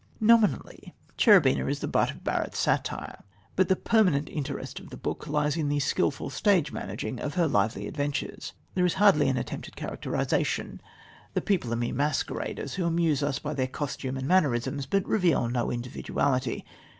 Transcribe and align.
Nominally 0.19 0.95
Cherubina 1.15 1.67
is 1.67 1.77
the 1.77 1.87
butt 1.87 2.09
of 2.09 2.23
Barrett's 2.23 2.57
satire, 2.57 3.21
but 3.55 3.67
the 3.67 3.75
permanent 3.75 4.29
interest 4.29 4.79
of 4.79 4.89
the 4.89 4.97
book 4.97 5.27
lies 5.27 5.55
in 5.55 5.69
the 5.69 5.79
skilful 5.79 6.31
stage 6.31 6.71
managing 6.71 7.19
of 7.19 7.35
her 7.35 7.47
lively 7.47 7.85
adventures. 7.87 8.53
There 8.73 8.83
is 8.83 8.95
hardly 8.95 9.29
an 9.29 9.37
attempt 9.37 9.67
at 9.67 9.75
characterisation. 9.75 10.81
The 11.35 11.41
people 11.41 11.71
are 11.71 11.75
mere 11.75 11.93
masqueraders, 11.93 12.73
who 12.73 12.85
amuse 12.87 13.21
us 13.21 13.37
by 13.37 13.53
their 13.53 13.67
costume 13.67 14.17
and 14.17 14.27
mannerisms, 14.27 14.87
but 14.87 15.05
reveal 15.07 15.47
no 15.47 15.69
individuality. 15.69 16.65